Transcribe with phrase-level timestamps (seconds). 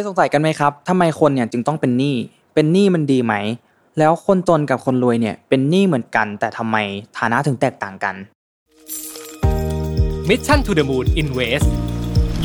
[0.00, 2.16] ยสงสัยกันไหมครับทำไมคนเนี่ยจึงต้องเป็นหนี้
[2.54, 3.34] เป็นหนี้มันดีไหม
[3.98, 6.76] แล้วคนจนกับคนรวยเนี่ยเป็นหนี้เหมือนกัน แต่ทำไม
[7.18, 8.14] ฐานะถึงแตกต่างกัน
[10.28, 11.68] Mission to the Moon Invest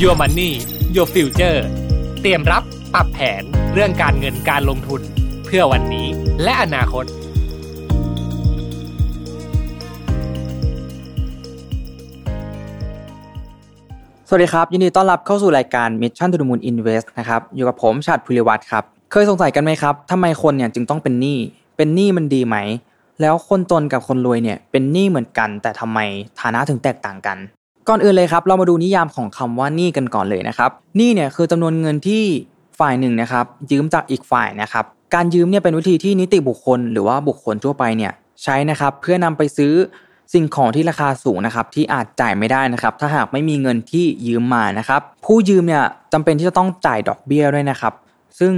[0.00, 0.50] Your Money
[0.94, 1.58] Your Future
[2.20, 2.62] เตรียมรับ
[2.94, 3.42] ปรับแผน
[3.74, 5.00] เรื่องการเงินการลงทุน
[5.44, 6.06] เพื่อวันนี้
[6.42, 7.04] และอนาคต
[14.32, 21.38] สวัสดีครับ ยินดีต้อนรับเข้าสู่รายการ Mission to the Moon Invest นะครับอยู่กับผมชาติภูริวัตรครับ เคยสงสัยกันไหมครับทำไมคนเนี่ยจึงต้องเป็นหนี้
[21.76, 22.56] เป็นหนี้มันดีไหม
[23.20, 25.98] แล้วคนจนกับคนรวยเนี่ยเป็นหนี้เหมือนกัน แต่ทำไม
[26.40, 27.38] ฐานะถึงแตกต่างกัน
[27.88, 32.22] ก่อนอื่นเลยครับ เรามาดูนิยามของคำว่าหนี้กันก่อนเลยนะครับหนี้เนี่ยคือจำนวนเงินที่
[32.80, 38.12] ฝ่ายหนึ่งนะครับ ยืมจากอีกฝ่ายนะครับการยืมเนี่ยเป็นวิธีที่นิติบุคคล หรือว่าบุคคลทั่วไปเนี่ย
[38.42, 39.72] ใช้นะครับเพื่อนำไปซื้อ
[40.32, 47.94] สิ่งของที่ราคาสูงนะครับที่อาจจ่ายไม่ได้นะครับ ถ้าหากไม่มีเงินที่ยืมมานะครับ ผู้ยืมเนี่ยจำเป็นที่จะต้องจ่ายดอกเบี้ยด้วยนะครับ
[48.38, 48.52] ซึ่ง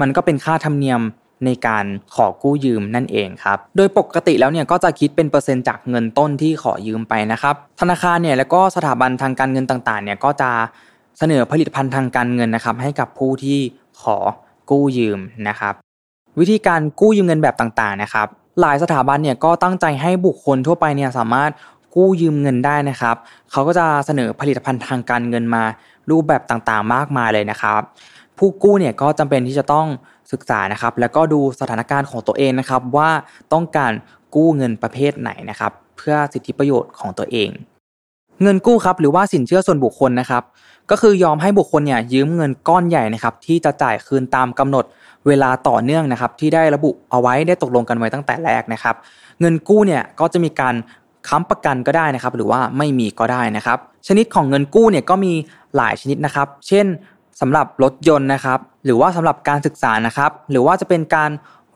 [0.00, 1.00] มันก็เป็นค่าธรรมเนียม
[1.46, 10.50] ในการขอกู้ยืมนั่นเองครับ โดยปกติแล้วเนี่ยก็จะคิดเป็นเปอร์เซ็นต์จากเงินต้นที่ขอยืมไปนะครับ ธนาคารเนี่ยแล้วก็สถาบันทางการเงินต่างๆเนี่ยก็จะ
[11.18, 13.58] เสนอผลิตภัณฑ์ทางการเงินนะครับ ให้กับผู้ที่
[14.02, 14.16] ขอ
[14.70, 15.74] กู้ยืมนะครับ
[16.38, 18.28] วิธีการกู้ยืมเงินแบบต่างๆนะครับ
[18.60, 21.50] หลายสถาบันเนี่ยก็ตั้งใจให้บุคคลทั่วไปเนี่ยสามารถ
[21.94, 23.16] กู้ยืมเงินได้นะครับ
[23.50, 25.62] เขาก็จะเสนอผลิตภัณฑ์ทางการเงินมา
[26.10, 27.80] รูปแบบต่างๆ มากมายเลยนะครับ
[28.38, 29.86] ผู้กู้เนี่ยก็จำเป็นที่จะต้อง
[30.32, 33.10] ศึกษานะครับ แล้วก็ดูสถานการณ์ของตัวเองนะครับ ว่า
[33.52, 33.92] ต้องการ
[34.34, 37.50] กู้เงินประเภทไหนนะครับ เพื่อสิทธิประโยชน์ของตัวเอง
[38.42, 40.42] เงินกู้ครับหรือว่าสินเชื่อส่วนบุคคลนะครับ
[40.90, 44.84] ก็คือยอมให้บุคคลเนี่ยยืมเงินก้อนใหญ่นะครับ ที่จะจ่ายคืนตามกำหนด
[45.26, 48.94] เวลาต่อเนื่องนะครับที่ได้ระบุเอาไว้ได้ตกลงกันไว้ตั้งแต่แรกนะครับ
[49.40, 50.74] เงินกู้เนี่ยก็จะมีการ
[51.28, 55.32] ค้ำประกันก็ได้นะครับ หรือว่าไม่มีก็ได้นะครับ ชนิดของเงินกู้เนี่ยก็มี
[55.76, 56.86] หลายชนิดนะครับ เช่น
[57.40, 61.30] สำหรับรถยนต์นะครับ หรือว่าสำหรับการศึกษานะครับ หรือว่าจะเป็นการ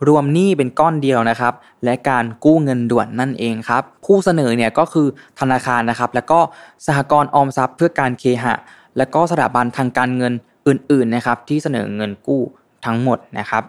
[0.08, 5.06] รวมหนี้เป็นก้อนเดียวนะครับ และการกู้เงินด่วนนั่นเองครับ ผู้เสนอเนี่ยก็คือ
[5.40, 6.40] ธนาคารนะครับ แล้วก็
[6.86, 8.54] สหกรณ์ออมทรัพย์เพื่อการเคหะ
[8.98, 10.32] และก็สถาบันทางการเงิน
[10.68, 12.42] อื่น ๆนะครับ ที่เสนอเงินกู้
[12.86, 13.62] ทั้งหมดนะครับ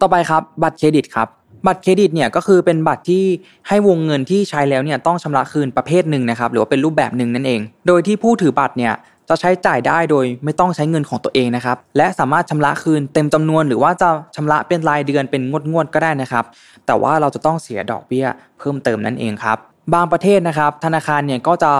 [0.00, 1.28] ต่อไปครับบัตรเครดิตครับ
[1.66, 3.24] บัตรเครดิตเนี่ยก็คือเป็นบัตรที่
[3.68, 8.94] ให้วงเงินที่ใช้แล้วเนี่ยต้องชำระคืนประเภทหนึ่งนะครับ หรือว่าเป็นรูปแบบหนึ่งนั่นเอง โดยที่ผู้ถือบัตรเนี่ย
[9.28, 16.44] จะใช้จ่ายได้โดยไม่ต้องใช้เงินของตัวเองนะครับ และสามารถชำระคืนเต็มจำนวน หรือว่าจะชำระเป็นรายเดือนเป็นงวดงวดๆก็ได้นะครับ
[16.86, 18.26] แต่ว่าเราจะต้องเสียดอกเบี้ย
[18.58, 19.58] เพิ่มเติมนั่นเองครับ
[19.94, 21.72] บางประเทศนะครับ ธนาคารเนี่ยก็จะ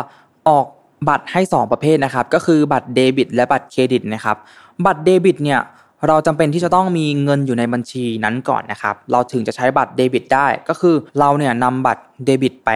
[0.49, 0.67] ออก
[1.09, 4.37] บัตรให้ 2 ประเภทนะครับ ก็คือบัตรเดบิตและบัตรเครดิตนะครับ
[4.87, 5.61] บัตรเดบิตเนี่ย
[6.09, 12.71] เราจำเป็นที่จะต้องมีเงินอยู่ในบัญชีนั้นก่อนนะครับ เราถึงจะใช้บัตรเดบิตได้ ก็คือเราเนี่ยนำบัตรเดบิตไป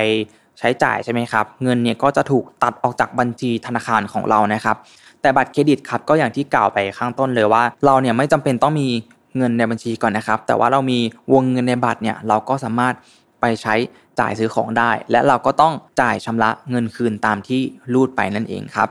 [0.59, 4.77] ใช้จ่ายใช่ไหมครับ เงินเนี่ยก็จะถูกตัดออกจากบัญชีธนาคารของเรานะครับ
[5.21, 8.89] แต่บัตรเครดิตครับก็อย่างที่กล่าวไปข้างต้นเลยว่า เราเนี่ยไม่จำเป็นต้องมี
[9.37, 10.99] เงินในบัญชีก่อนนะครับ แต่ว่าเรามี
[11.33, 12.95] วงเงินในบัตรเนี่ยเราก็สามารถ
[13.41, 13.75] ไปใช้
[14.21, 17.61] จ่ายซื้อของได้ และเราก็ต้องจ่ายชำระเงินคืนตามที่
[17.93, 18.89] รูดไปนั่นเองครับ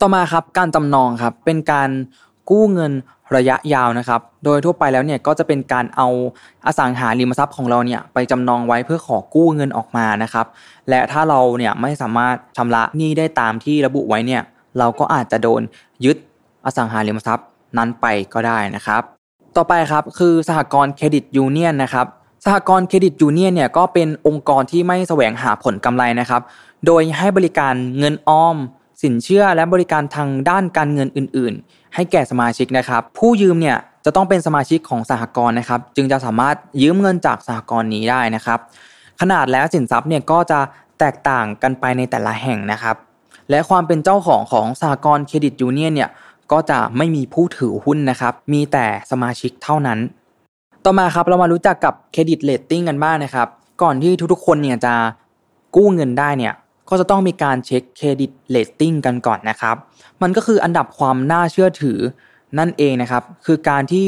[0.00, 1.90] ต่อมาครับการจำนองครับเป็นการ
[2.50, 2.92] กู้เงิน
[3.36, 6.08] ระยะยาวนะครับ โดยทั่วไปแล้วเนี่ยก็จะเป็นการเอา
[6.66, 10.46] อสังหาริมทรัพย์ของเราเนี่ยไปจำนองไว้เพื่อขอกู้เงินออกมานะครับ
[10.88, 14.42] และถ้าเราเนี่ยไม่สามารถชำระหนี้ได้ตามที่ระบุไว้เนี่ย
[14.78, 15.62] เราก็อาจจะโดน
[16.04, 16.16] ยึด
[16.64, 17.46] อสังหาริมทรัพย์
[17.78, 19.02] นั้นไปก็ได้นะครับ
[19.56, 22.06] ต่อไปครับคือสหกรณ์เครดิตยูเนียนนะครับ
[22.44, 26.42] สหกรณ์เครดิตยูเนียนเนี่ยก็เป็นองค์กรที่ไม่แสวงหาผลกำไรนะครับ
[26.86, 28.56] โดยให้บริการเงินออม
[29.02, 38.58] สินเชื่อและบริการทางด้านการเงินอื่น ๆ ให้แก่สมาชิกนะครับ ผู้ยืมเนี่ยจะต้องเป็นสมาชิกของสหกรณ์นะครับ จึงจะสามารถยืมเงินจากสหกรณ์นี้ได้นะครับ
[39.20, 40.60] ขนาดและสินทรัพย์เนี่ยก็จะ
[40.98, 42.96] แตกต่างกันไปในแต่ละแห่งนะครับ
[43.50, 46.10] และความเป็นเจ้าของของสหกรณ์เครดิตยูเนียนเนี่ย
[46.52, 49.98] ก็จะไม่มีผู้ถือหุ้นนะครับ มีแต่สมาชิกเท่านั้น
[50.84, 53.48] ต่อมาครับเรามารู้จักกับ credit rating กันบ้างนะครับ
[53.82, 54.94] ก่อนที่ทุกๆคนเนี่ยจะ
[55.76, 56.52] กู้เงินได้เนี่ย
[56.88, 59.76] ก็จะต้องมีการเช็ค credit rating กันก่อนนะครับ
[60.22, 61.98] มันก็คืออันดับความน่าเชื่อถือ
[62.58, 64.06] นั่นเองนะครับ คือการที่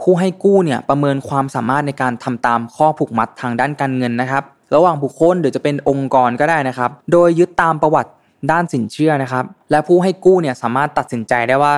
[0.00, 4.42] ผู้ให้กู้เนี่ยประเมินความสามารถในการทำตามข้อผูกมัดทางด้านการเงินนะครับ
[4.74, 8.10] ระหว่างบุคคลหรือจะเป็นองค์กรก็ได้นะครับ โดยยึดตามประวัติ
[8.50, 11.74] ด้านสินเชื่อนะครับ และผู้ให้กู้เนี่ยสามารถตัดสินใจได้ว่า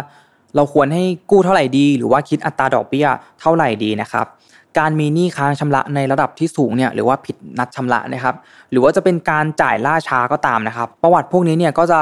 [0.56, 3.06] เราควรให้กู้เท่าไหร่ดี หรือว่าคิดอัตราดอกเบี้ย
[3.40, 4.26] เท่าไหร่ดีนะครับ
[4.78, 8.36] การมีหนี้ค้างชำระในระดับที่สูงเนี่ยหรือว่าผิดนัดชำระนะครับ
[8.70, 12.00] หรือว่าจะเป็นการจ่ายล่าช้าก็ตามนะครับ ประวัติพวกนี้เนี่ยก็จะ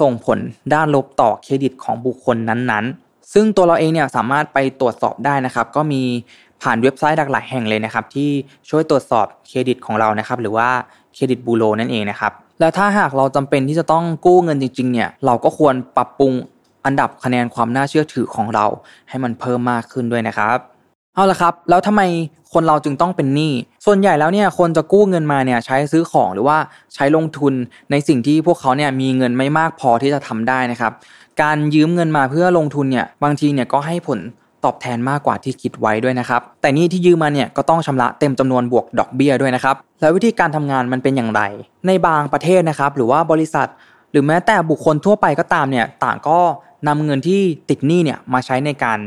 [0.00, 0.38] ส่งผล
[0.74, 6.02] ด้านลบต่อเครดิตของบุคคลนั้นๆ ซึ่งตัวเราเองเนี่ยสามารถไปตรวจสอบได้นะครับ ก็มี
[6.62, 8.30] ผ่านเว็บไซต์หลากหลายแห่งเลยนะครับ ที่
[8.70, 10.68] ช่วยตรวจสอบเครดิตของเรานะครับหรือว่า
[11.14, 16.32] เครดิตบูโรนั่นเองนะครับและถ้าหากเราจำเป็นที่จะต้องกู้เงินจริงๆเนี่ยเราก็ควรปรับปรุง
[16.84, 18.66] อันดับคะแนนความน่าเชื่อถือของเรา
[19.08, 20.58] ให้มันเพิ่มมากขึ้นด้วยนะครับ
[21.18, 22.02] เอาละครับ แล้วทำไม
[22.52, 23.52] คนเราจึงต้องเป็นหนี้
[23.86, 26.58] ส่วนใหญ่แล้วเนี่ยคนจะกู้เงินมาเนี่ยใช้ซื้อของหรือว่า
[26.94, 27.54] ใช้ลงทุน
[27.90, 30.92] ในสิ่งที่พวกเขาเนี่ยมีเงินไม่มากพอที่จะทำได้นะครับ
[31.42, 34.18] การยืมเงินมาเพื่อลงทุนเนี่ยบางทีเนี่ยก็ให้ผล
[34.64, 41.42] ตอบแทนมากกว่าที่คิดไว้ด้วยนะครับ แต่นี่ที่ยืมมาเนี่ยก็ต้องชำระเต็มจำนวนบวกดอกเบี้ยด้วยนะครับ แล้ววิธีการทำงานมันเป็นอย่างไร
[41.86, 43.68] ในบางประเทศนะครับ หรือว่าบริษัท
[44.10, 46.38] หรือแม้แต่บุคคลทั่วไปก็ตามเนี่ยต่างก็
[46.88, 48.98] นำเงินที่ติดหนี้เนี่ยมาใช้ในการ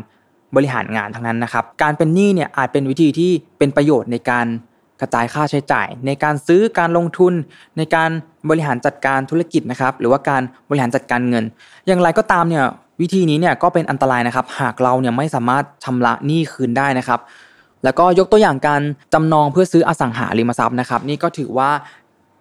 [0.55, 4.47] บริหารงานทั้งนั้นนะครับ การเป็นหนี้เนี่ยอาจเป็นวิธีที่เป็นประโยชน์ในการ
[5.01, 7.33] กระจายค่าใช้จ่าย ในการซื้อการลงทุน
[7.77, 8.09] ในการ
[8.49, 11.43] บริหารจัดการธุรกิจนะครับ หรือว่าการบริหารจัดการเงิน
[11.87, 12.65] อย่างไรก็ตามเนี่ย
[13.01, 17.19] วิธีนี้เนี่ยก็เป็นอันตรายนะครับ หากเราเนี่ยไม่สามารถชำระหนี้คืนได้นะครับ
[17.83, 18.81] แล้วก็ยกตัวอย่างการ
[19.13, 21.69] จำนองเพื่อซื้ออสังหาริมทรัพย์นะครับ นี่ก็ถือว่า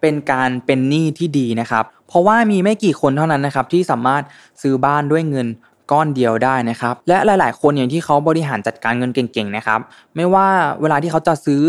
[0.00, 4.22] เป็นการเป็นหนี้ที่ดีนะครับ เพราะว่ามีไม่กี่คนเท่านั้นนะครับที่สามารถ
[4.62, 5.46] ซื้อบ้านด้วยเงิน
[5.92, 9.80] ก้อนเดียวได้นะครับ และหลาย ๆ คนอย่างที่เขาบริหารจัดการเงินเก่ง ๆ นะครับ
[10.16, 10.46] ไม่ว่า
[10.80, 11.62] เวลาที่เขาจะซื้อ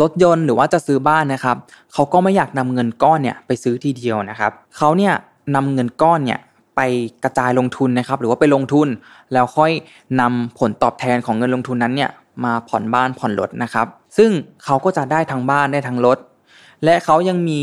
[0.00, 1.56] รถยนต์หรือว่าจะซื้อบ้านนะครับ
[1.92, 5.14] เขาก็ไม่อยากนำเงินก้อนเนี่ยไปซื้อทีเดียวนะครับเขาเนี่ย
[5.54, 6.40] นำเงินก้อนเนี่ย
[6.76, 6.80] ไป
[7.24, 8.88] กระจายลงทุนนะครับ หรือว่าไปลงทุน
[9.32, 9.72] แล้วค่อย
[10.20, 12.10] นำผลตอบแทนของเงินลงทุนนั้นเนี่ย
[12.44, 13.86] มาผ่อนบ้านผ่อนรถนะครับ
[14.16, 14.30] ซึ่ง
[14.64, 16.18] เขาก็จะได้ทั้งบ้านได้ทั้งรถ
[16.84, 17.60] และเขายังมี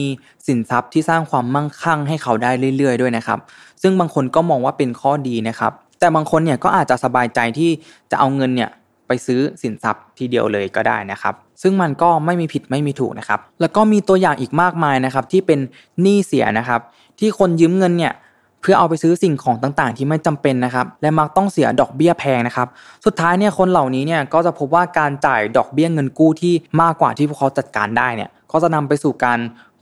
[0.47, 3.39] สินทรัพย์ที่สร้างความมั่งคั่งให้เขาได้เรื่อย ๆ ด้วยนะครับ
[3.81, 7.71] ซึ่งบางคนก็มองว่าเป็นข้อดีนะครับ แต่บางคนเนี่ยก็อาจจะสบายใจที่
[8.11, 8.69] จะเอาเงินเนี่ย
[9.07, 15.59] ไปซื้อสินทรัพย์ทีเดียวเลยก็ได้นะครับ ซึ่งมันก็ไม่มีผิดไม่มีถูกนะครับ แล้วก็มีตัวอย่างอีกมากมายนะครับที่เป็น
[16.01, 16.81] หนี้เสียนะครับ
[17.19, 18.13] ที่คนยืมเงินเนี่ย
[18.61, 22.67] เพื่อเอาไปซื้อสิ่งของต่างๆ ที่ไม่จำเป็นนะครับ และมักต้องเสียดอกเบี้ยแพงนะครับ
[23.05, 29.39] สุดท้ายเนี่ยคนเหล่านี้เนี่ยก็จะพบว่าการจ่ายดอกเบี้ยเงินกู้ที่มากกว่าที่พวกเขาจัดการได้เนี่ยก็จะนำไปสู่การ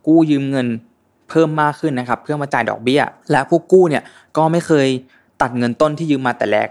[0.08, 0.68] กู้ยืมเงิน
[1.30, 3.02] เพิ่มมากขึ้นนะครับ เพื่อมาจ่ายดอกเบี้ย
[3.32, 4.04] และผู้กู้เนี่ย
[4.38, 4.88] ก็ไม่เคย
[5.42, 6.68] ตัดเงินต้นที่ยืมมาแต่แรก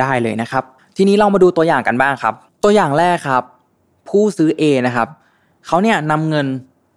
[0.00, 0.64] ได้เลยนะครับ
[0.96, 2.34] ทีนี้เรามาดูตัวอย่างกันบ้างครับ
[2.64, 3.42] ตัวอย่างแรกครับ
[4.08, 5.08] ผู้ซื้อ A นะครับ
[5.66, 6.46] เขาเนี่ยนำเงิน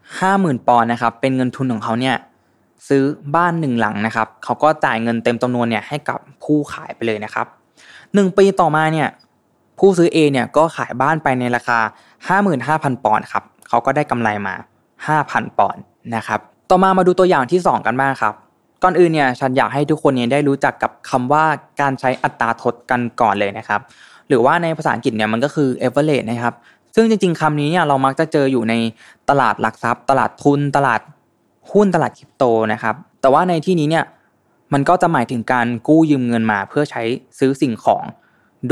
[0.08, 2.16] 50,000ปอนด์นะครับเป็นเงินทุนของเขาเนี่ย
[2.88, 3.04] ซื้อ
[3.36, 7.46] บ้านหนึ่งหลังนะครับเขาก็จ่ายเงินเต็มจำนวนเนี่ยให้กับผู้ขายไปเลยนะครับ
[8.14, 9.08] หนึ่งปีต่อมาเนี่ย
[9.80, 11.80] ผู้ซื้อ A เนี่ยก็ขายบ้านไปในราคา
[12.42, 14.56] 55,000 ปอนด์ครับเขาก็ได้กำไรมา
[15.06, 15.82] 5,000 ปอนด์
[16.16, 16.40] นะครับ
[16.70, 18.34] ต่อมามาดูตัวอย่างที่ 2 กันบ้างครับ
[18.84, 21.44] ก่อนอื่นเนี่ยฉันอยากให้ทุกคนเนี่ยได้รู้จักกับคำว่า
[21.82, 23.82] การใช้อัตราทดกันก่อนเลยนะครับ
[24.28, 26.56] หรือว่าในภาษาอังกฤษเนี่ยมันก็คือ average นะครับ
[26.96, 28.74] ซึ่งจริง ๆคำนี้เนี่ยเรามักจะเจออยู่ใน
[29.30, 31.02] ตลาดหลักทรัพย์ ตลาดทุน ตลาด
[31.72, 32.44] หุ้นตลาดคริปโต
[32.74, 34.06] นะครับ แต่ว่าในที่นี้เนี่ย
[34.74, 37.02] มันก็จะหมายถึงการกู้ยืมเงินมาเพื่อใช้
[37.40, 38.04] ซื้อสิ่งของ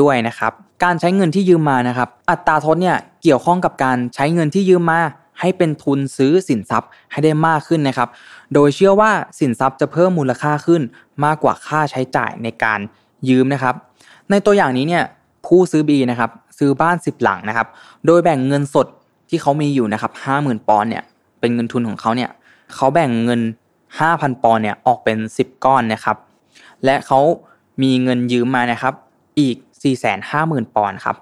[0.02, 0.52] ด้วยนะครับ
[0.84, 5.00] การใช้เงินที่ยืมมานะครับ อัตราทดเนี่ยเกี่ยวข้องกับการใช้เงินที่ยืมมา
[5.44, 8.10] ให้เป็นทุนซื้อสินทรัพย์ให้ได้มากขึ้นนะครับ
[8.54, 10.81] โดยเชื่อว่าสินทรัพย์จะเพิ่มมูลค่าขึ้น
[11.25, 12.80] มากกว่าค่าใช้จ่ายในการ
[13.30, 13.75] ยืมนะครับ
[14.30, 15.04] ในตัวอย่างนี้เนี่ย
[15.45, 17.68] ผู้ซื้อ B นะครับซื้อบ้าน 10 หลังนะครับ
[18.06, 18.88] โดยแบ่งเงินสด
[19.30, 21.04] ที่เขามีอยู่นะครับ50,000 ปอนด์เนี่ย
[21.40, 22.30] เป็นเงินทุนของเขาเนี่ย
[22.75, 23.42] เขาแบ่งเงิน
[23.92, 26.18] 5,000 ปอนด์เนี่ยออกเป็น 10 ก้อนนะครับ
[26.86, 27.19] และเขา
[27.81, 28.94] มีเงินยืมมานะครับ
[29.39, 29.56] อีก
[30.16, 31.16] 450,000 ปอนด์ครับ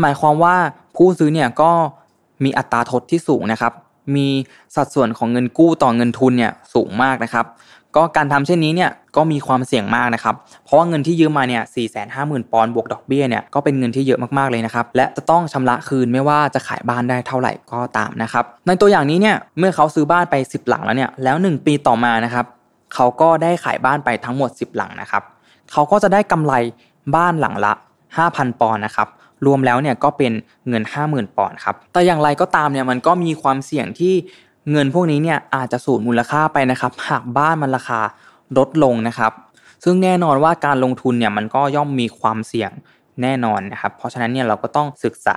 [0.00, 0.56] หมายความว่า
[0.96, 1.72] ผู้ซื้อเนี่ยก็
[2.44, 3.72] มีอัตราทดที่สูงนะครับ
[4.16, 4.28] มี
[4.74, 7.46] สัดส่วนของเงินกู้ต่อเงินทุนเนี่ยสูงมากนะครับ
[7.96, 10.34] ก็การทำเช่นนี้เนี่ยก็มีความเสี่ยงมากนะครับ
[10.64, 22.46] เพราะว่าเงินที่ยืมมาเนี่ยสี่แสนห้าหมื่นปอนด์บวกดอกเบี้ยเนี่ยก็เป็นเงินที่เยอะมากๆเลยนะครับ และจะต้องชำระคืนไม่ว่าจะขายบ้านได้เท่าไหร่ก็ตามนะครับ ในตัวอย่างนี้เนี่ยเมื่อเขาซื้อบ้านไป 10 หลังแล้วเนี่ยแล้ว 1 ปีต่อมานะครับ
[22.94, 25.22] เขาก็ได้ขายบ้านไปทั้งหมด 10 หลังนะครับ
[25.72, 26.52] เขาก็จะได้กำไร
[27.16, 27.72] บ้านหลังละ
[28.16, 29.08] 5,000 ปอนด์นะครับ
[29.46, 30.32] รวมแล้วเนี่ยก็เป็น
[30.68, 34.14] เงิน 50,000 ปอนด์ครับ แต่อย่างไรก็ตามเนี่ยมันก็มีความเสี่ยงที่
[34.70, 38.00] เงินพวกนี้เนี่ยอาจจะสูญมูลค่าไปนะครับ หากบ้านมันราคา
[38.58, 39.32] ลดลงนะครับ
[39.84, 42.70] ซึ่งแน่นอนว่าการลงทุนเนี่ยมันก็ย่อมมีความเสี่ยง
[43.22, 45.36] แน่นอนนะครับ เพราะฉะนั้นเนี่ยเราก็ต้องศึกษา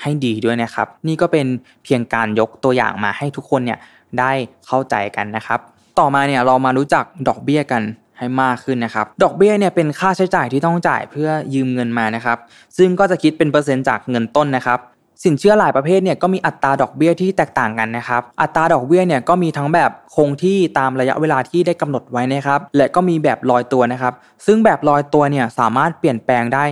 [0.00, 1.46] ให้ดีด้วยนะครับ นี่ก็เป็น
[1.84, 3.78] เพียงการยกตัวอย่างมาให้ทุกคนเนี่ย
[4.18, 4.32] ได้
[4.66, 5.60] เข้าใจกันนะครับ
[5.98, 7.82] ต่อมาเนี่ยเรามารู้จักดอกเบี้ยกัน
[8.22, 12.38] ให้มากขึ้นนะครับ ดอกเบี้ยเนี่ยเป็นค่าใช้จ่ายที่ต้องจ่ายเพื่อยืมเงินมานะครับ
[12.78, 14.78] ซึ่งก็จะคิดเป็นเปอร์เซ็นต์จากเงินต้นนะครับ
[15.24, 24.14] สินเชื่อหลายประเภทเนี่ยก็มีอัตราดอกเบี้ยที่แตกต่างกันนะครับ อัตราดอกเบี้ยเนี่ยก็มีทั้งแบบคงที่ตามระยะเวลาที่ได้กำหนดไว้นะครับ และก็มีแบบลอยตัวนะครับ
[24.46, 26.64] ซึ่งแบบลอยตัวเนี่ยสามารถเปลี่ยนแปลงได้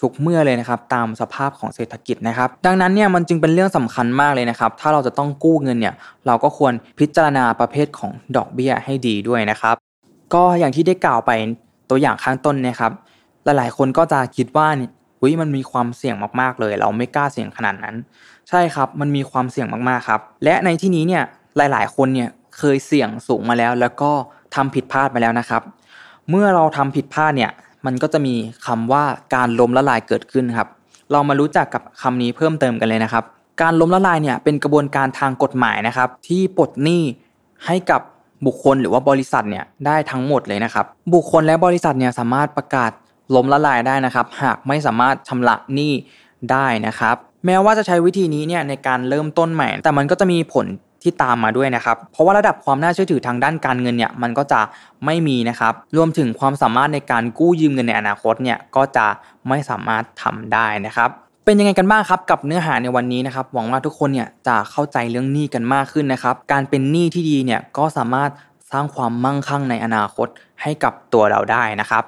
[0.00, 5.94] ทุกเมื่อเลยนะครับตามสภาพของเศรษฐกิจนะครับ ดังนั้นเนี่ยมันจึงเป็นเรื่องสำคัญมากเลยนะครับ ถ้าเราจะต้องกู้เงินเนี่ย
[6.26, 9.87] เราก็ควรพิจารณาประเภทของดอกเบี้ยให้ดีด้วยนะครับ
[10.34, 11.30] ก็อย่างที่ได้กล่าวไป
[11.90, 12.92] ตัวอย่างข้างต้นนะครับ
[13.44, 14.68] หลายๆคนก็จะคิดว่า
[15.20, 17.96] อุ้ยมันมีความเสี่ยงมากๆเลย เราไม่กล้าเสี่ยงขนาดนั้น
[18.48, 21.22] ใช่ครับมันมีความเสี่ยงมากๆครับ และในที่นี้เนี่ย
[21.56, 24.10] หลายๆ คนเนี่ยเคยเสี่ยงสูงมาแล้ว แล้วก็
[24.54, 25.62] ทำผิดพลาดมาแล้วนะครับ
[26.30, 27.50] เมื่อเราทำผิดพลาดเนี่ย
[27.86, 28.34] มันก็จะมี
[28.66, 29.04] คำว่า
[29.34, 30.68] การล้มละลายเกิดขึ้นครับ
[31.12, 33.24] เรามารู้จักกับคำนี้เพิ่มเติมกันเลยนะครับ
[33.62, 37.02] การล้มละลายเนี่ยเป็นกระบวนการทางกฎหมายนะครับ ที่ปลดหนี้
[37.66, 38.00] ให้กับ
[38.46, 42.90] บุคคลหรือว่าบริษัทเนี่ยได้ทั้งหมดเลยนะครับ บุคคลและบริษัทเนี่ยสามารถประกาศ
[43.34, 45.92] ล้มละลายได้นะครับ หากไม่สามารถชำระหนี้
[46.50, 47.16] ได้นะครับ
[47.46, 50.66] แม้ว่าจะใช้วิธีนี้เนี่ยในการเริ่มต้นใหม่ แต่มันก็จะมีผล
[51.02, 54.60] ที่ตามมาด้วยนะครับ เพราะว่าระดับความน่าเชื่อถือทางด้านการเงินเนี่ยมันก็จะ
[55.04, 59.06] ไม่มีนะครับ รวมถึงความสามารถในการกู้ยืมเงินในอนาคตเนี่ยก็จะ
[59.48, 61.10] ไม่สามารถทำได้นะครับ
[61.50, 68.30] เป็นยังไงกันบ้างครับกับเนื้อหาในวันนี้นะครับหวังว่าทุกคนเนี่ยจะเข้าใจเรื่องหนี้กันมากขึ้นนะครับ การเป็นหนี้ที่ดีเนี่ยก็สามารถ
[68.72, 70.28] สร้างความมั่งคั่งในอนาคต
[70.62, 72.04] ให้กับตัวเราได้นะครับ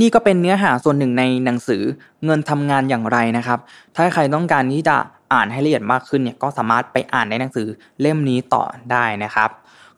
[0.00, 1.82] นี่ก็เป็นเนื้อหาส่วนหนึ่งในหนังสือ
[2.24, 3.58] เงินทำงานอย่างไรนะครับ
[3.96, 4.96] ถ้าใครต้องการที่จะ
[5.32, 7.66] อ่านให้ละเอียดมากขึ้นเนี่ยก็สามารถไปอ่านในหนังสือ
[8.00, 9.50] เล่มนี้ต่อได้นะครับ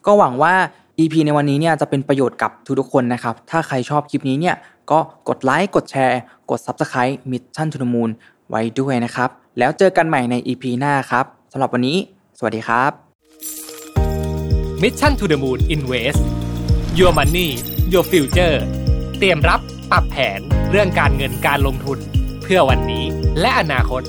[0.06, 0.54] ก็หวังว่า
[0.98, 4.56] EP ในวันนี้เนี่ยจะเป็นประโยชน์กับทุกๆคนนะครับ ถ้าใครชอบคลิปนี้เนี่ย
[4.90, 4.98] ก็
[5.28, 6.20] กดไลค์กดแชร์
[6.50, 8.10] กด Subscribe Mission to the Moon
[8.50, 11.98] ไว้ด้วยนะครับ แล้วเจอกันใหม่ใน EP หน้าครับสำหรับวันนี้
[12.38, 12.92] สวัสดีครับ
[14.82, 16.20] Mission to the Moon Invest
[16.98, 17.48] Your Money
[17.92, 18.56] Your Future
[19.18, 21.98] เตรียมรับปรับแผนเรื่องการเงินการลงทุน
[22.42, 23.04] เพื่อวันนี้
[23.40, 24.02] และอนาคต